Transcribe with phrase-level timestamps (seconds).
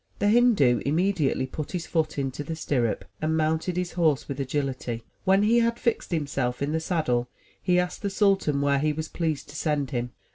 [0.17, 5.03] The Hindu immediately put his foot into the stirrup, and mounted his horse with agility.
[5.25, 7.29] When he had fixed himself in the saddle,
[7.61, 10.09] he asked the sultan where he was pleased to send him.